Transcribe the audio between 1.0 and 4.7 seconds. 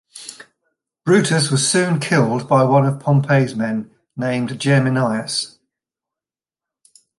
Brutus was soon killed by one of Pompey's men, named